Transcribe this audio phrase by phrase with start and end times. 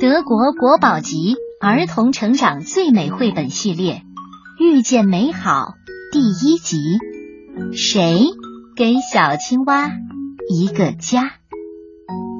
[0.00, 4.02] 德国国宝级儿童成长最美绘本系列
[4.64, 5.50] 《遇见美好》
[6.10, 6.78] 第一集：
[7.76, 8.22] 谁
[8.74, 9.90] 给小青蛙
[10.48, 11.32] 一个家？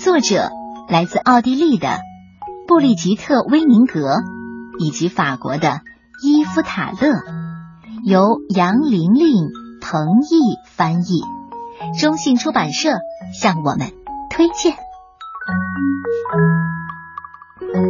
[0.00, 0.50] 作者
[0.88, 2.00] 来自奥地利的
[2.66, 4.16] 布利吉特·威宁格
[4.80, 5.80] 以及法国的
[6.24, 7.22] 伊夫塔勒，
[8.02, 9.30] 由杨玲玲、
[9.80, 11.22] 彭毅翻译，
[12.00, 12.90] 中信出版社
[13.32, 13.92] 向我们
[14.28, 14.74] 推荐。
[17.64, 17.80] 呱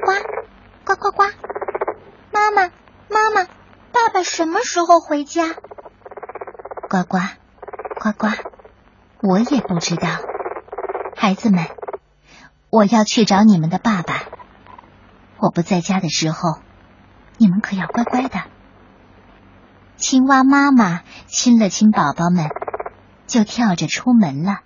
[0.00, 0.12] 呱，
[0.84, 1.24] 呱呱呱！
[2.32, 2.70] 妈妈，
[3.08, 3.44] 妈妈，
[3.92, 5.54] 爸爸什么时候回家？
[6.88, 7.18] 呱呱，
[7.98, 8.26] 呱呱，
[9.22, 10.08] 我也不知道。
[11.16, 11.64] 孩子们，
[12.68, 14.24] 我要去找你们的爸爸。
[15.38, 16.58] 我不在家的时候，
[17.38, 18.51] 你们可要乖乖的。
[20.02, 22.48] 青蛙妈妈亲了亲宝宝们，
[23.28, 24.58] 就跳着出门了。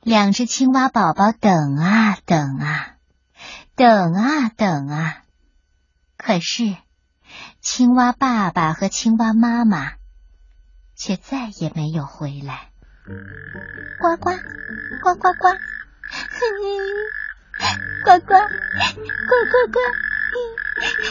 [0.00, 2.94] 两只青蛙宝宝等啊等啊，
[3.76, 5.18] 等啊等啊，
[6.16, 6.74] 可是
[7.60, 9.92] 青蛙爸爸和青蛙妈妈
[10.96, 12.70] 却再也没有回来。
[14.00, 14.30] 呱呱，
[15.02, 15.50] 呱呱呱，
[18.06, 18.32] 呱呱，呱呱
[19.70, 19.78] 呱，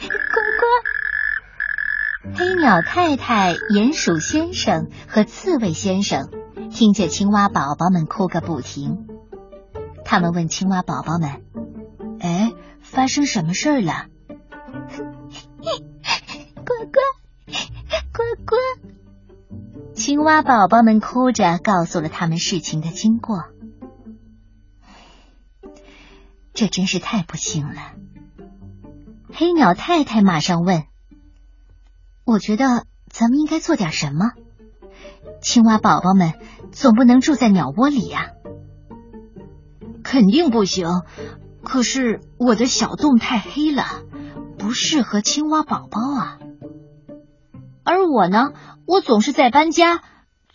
[0.00, 0.99] 呱呱。
[2.34, 6.30] 黑鸟太太、鼹鼠先生和刺猬先生
[6.70, 9.08] 听见青蛙宝宝们哭个不停，
[10.04, 11.42] 他们问青蛙宝宝们
[12.20, 14.06] ：“哎，发生什么事儿了？”
[16.64, 17.00] 呱呱，
[18.12, 18.56] 呱呱。
[19.94, 23.44] 青蛙宝宝们哭着告诉了他们事情的经过。
[26.54, 27.92] 这真是太不幸了。
[29.32, 30.84] 黑鸟太太马上问。
[32.30, 34.30] 我觉得咱们应该做点什么。
[35.42, 36.34] 青蛙宝宝们
[36.70, 38.28] 总不能住在鸟窝里呀，
[40.04, 40.86] 肯定不行。
[41.64, 43.84] 可是我的小洞太黑了，
[44.60, 46.38] 不适合青蛙宝宝啊。
[47.82, 48.52] 而我呢，
[48.86, 50.00] 我总是在搬家，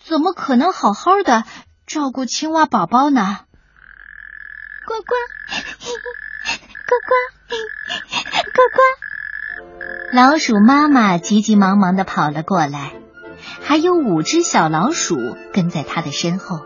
[0.01, 1.43] 怎么可能好好的
[1.85, 3.39] 照顾青蛙宝宝呢？
[4.87, 5.03] 呱呱，
[5.83, 7.57] 呱，
[8.53, 8.79] 呱呱。
[10.15, 12.93] 老鼠妈妈急急忙忙的跑了过来，
[13.61, 15.17] 还有五只小老鼠
[15.51, 16.61] 跟在它的身后，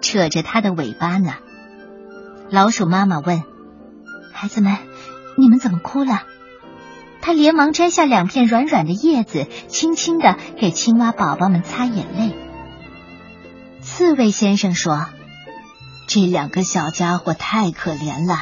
[0.00, 1.34] 扯着它的尾巴呢。
[2.48, 3.42] 老鼠妈妈问
[4.32, 4.78] ：“孩子们，
[5.36, 6.22] 你们怎么哭了？”
[7.20, 12.36] 他连忙摘下两片软软的叶子，轻轻的给青蛙宝宝们擦眼泪。
[13.80, 15.06] 刺猬先生说
[16.06, 18.38] ：“这两个小家伙太可怜了，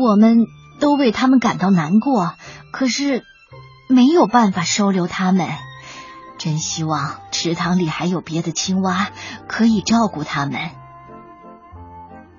[0.00, 0.46] 我们
[0.78, 2.34] 都为他们感到难过。”
[2.74, 3.22] 可是
[3.88, 5.46] 没有办法收留他们，
[6.38, 9.10] 真希望池塘里还有别的青蛙
[9.46, 10.72] 可以照顾他们。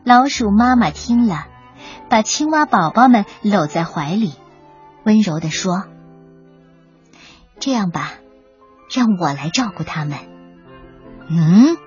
[0.03, 1.47] 老鼠妈妈听了，
[2.09, 4.33] 把青蛙宝宝们搂在怀里，
[5.05, 5.85] 温柔的说
[7.61, 8.11] ：“这样吧，
[8.93, 10.19] 让我来照顾他们。”
[11.31, 11.77] 嗯，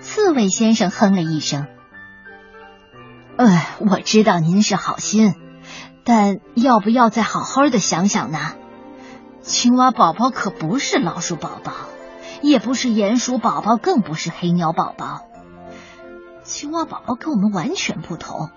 [0.00, 1.66] 刺猬先生哼了一声
[3.36, 5.34] ：“哎，我知道您是好心。”
[6.04, 8.54] 但要不要再好好的想想呢？
[9.40, 11.72] 青蛙宝宝可不是老鼠宝宝，
[12.42, 15.22] 也不是鼹鼠宝宝，更不是黑鸟宝宝。
[16.44, 18.50] 青蛙宝宝跟我们完全不同，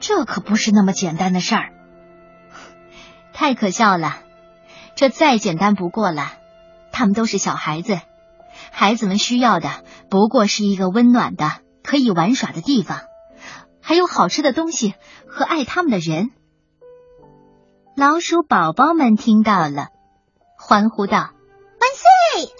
[0.00, 1.72] 这可不是那么简单的事儿。
[3.32, 4.18] 太可笑了，
[4.94, 6.32] 这再简单不过了。
[6.92, 7.98] 他们都是小孩子，
[8.70, 9.70] 孩子们需要的
[10.10, 11.50] 不过是一个温暖的、
[11.82, 13.00] 可以玩耍的地方，
[13.80, 14.94] 还有好吃的东西
[15.26, 16.30] 和爱他们的人。
[17.94, 19.88] 老鼠宝宝们听到了，
[20.56, 21.18] 欢呼道
[21.78, 22.50] ：“万岁！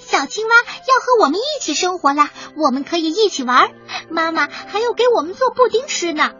[0.00, 2.30] 小青蛙要和我们一起生活啦！
[2.56, 3.70] 我们可以一起玩。
[4.10, 6.32] 妈妈还要给我们做布丁吃呢。”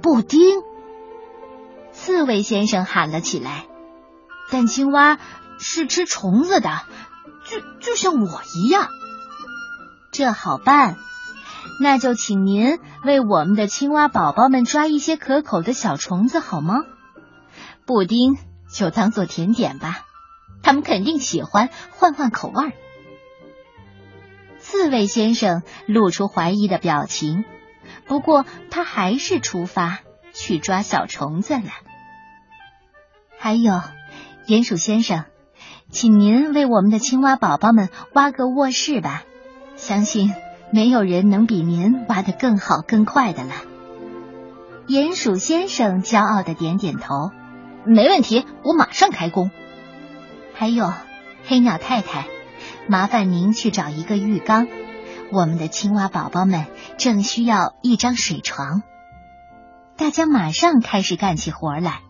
[0.00, 0.62] 布丁！
[1.92, 3.66] 刺猬先生喊了起来。
[4.50, 5.18] 但青蛙
[5.58, 6.70] 是吃虫子的，
[7.44, 8.88] 就就像我一样。
[10.12, 10.96] 这好办，
[11.78, 16.84] 那就请您为我们的青蛙宝宝们抓一些可口的小虫子好吗？
[17.86, 18.38] 布丁
[18.72, 20.06] 就当做甜点吧，
[20.62, 22.72] 他们肯定喜欢换换口味儿。
[24.58, 27.44] 刺猬先生露出怀疑的表情，
[28.06, 30.00] 不过他还是出发
[30.32, 31.70] 去抓小虫子了。
[33.38, 33.82] 还有，
[34.46, 35.24] 鼹鼠先生，
[35.90, 39.24] 请您为我们的青蛙宝宝们挖个卧室吧，
[39.76, 40.32] 相信
[40.72, 43.52] 没有人能比您挖的更好更快的了。
[44.86, 47.30] 鼹鼠先生骄傲的点点头。
[47.86, 49.50] 没问题，我马上开工。
[50.54, 50.92] 还有，
[51.46, 52.26] 黑鸟太太，
[52.88, 54.68] 麻烦您去找一个浴缸，
[55.30, 56.66] 我们的青蛙宝宝们
[56.96, 58.82] 正需要一张水床。”
[59.96, 62.00] 大家马上开始干起活来。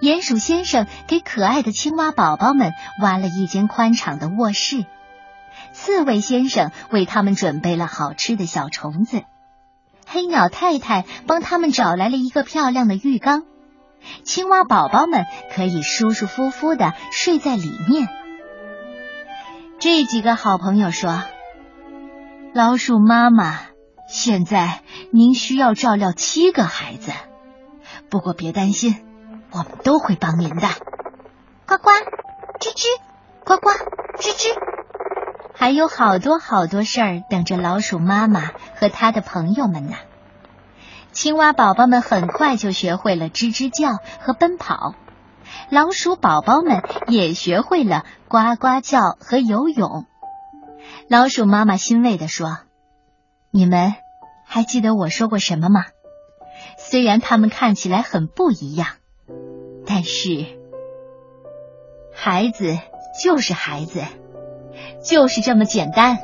[0.00, 4.84] 鼹鼠先生给可爱的青蛙宝宝们挖了一间宽敞的卧室，
[5.72, 9.22] 刺猬先生为他们准备了好吃的小虫子，
[10.06, 13.44] 黑鸟太太帮他们找来了一个漂亮的浴缸，
[14.22, 18.08] 青蛙宝宝们可以舒舒服服的睡在里面。
[19.78, 21.22] 这几个好朋友说
[22.54, 23.60] ：“老鼠妈妈，
[24.08, 27.12] 现在您需要照料七个孩子，
[28.10, 29.04] 不过别担心。”
[29.54, 30.66] 我们都会帮您的，
[31.66, 31.90] 呱呱，
[32.58, 32.86] 吱吱，
[33.44, 33.68] 呱呱，
[34.18, 34.48] 吱吱，
[35.54, 39.96] 还有好多好多事儿等着老鼠妈妈和他的朋友们呢。
[41.12, 44.94] 青蛙宝宝们很快就学会了吱吱叫和奔跑，
[45.70, 50.06] 老鼠宝宝们也学会了呱呱叫和游泳。
[51.08, 52.58] 老鼠妈妈欣慰地说
[53.52, 53.94] ：“你们
[54.46, 55.84] 还记得我说过什么吗？
[56.78, 58.88] 虽然他们看起来很不一样。”
[59.86, 60.46] 但是，
[62.14, 62.78] 孩子
[63.22, 64.02] 就是孩子，
[65.04, 66.18] 就是这么简单。